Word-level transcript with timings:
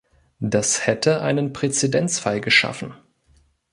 Das 0.39 0.87
hätte 0.87 1.21
einen 1.21 1.53
Präzedenzfall 1.53 2.41
geschaffen. 2.41 2.95